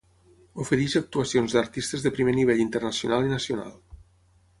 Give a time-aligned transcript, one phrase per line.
[0.61, 3.71] Ofereix actuacions d'artistes de primer nivell internacional i nacional.